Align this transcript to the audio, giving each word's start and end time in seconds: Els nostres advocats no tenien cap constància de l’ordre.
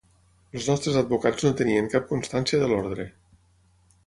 Els 0.59 0.69
nostres 0.71 0.97
advocats 1.01 1.45
no 1.49 1.53
tenien 1.59 1.93
cap 1.93 2.09
constància 2.15 2.63
de 2.65 2.71
l’ordre. 2.73 3.11